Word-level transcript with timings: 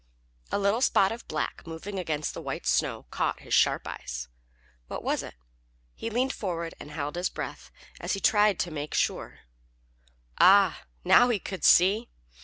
A 0.51 0.57
little 0.57 0.81
spot 0.81 1.11
of 1.11 1.27
black 1.27 1.61
moving 1.67 1.99
against 1.99 2.33
the 2.33 2.41
white 2.41 2.65
snow 2.65 3.05
caught 3.11 3.41
his 3.41 3.53
sharp 3.53 3.85
eyes. 3.87 4.27
What 4.87 5.03
was 5.03 5.21
it? 5.21 5.35
He 5.93 6.09
leaned 6.09 6.33
forward 6.33 6.73
and 6.79 6.89
held 6.89 7.15
his 7.15 7.29
breath, 7.29 7.69
as 7.99 8.13
he 8.13 8.19
tried 8.19 8.57
to 8.61 8.71
make 8.71 8.95
sure. 8.95 9.41
Ah, 10.39 10.85
now 11.05 11.29
he 11.29 11.37
could 11.37 11.63
see! 11.63 12.09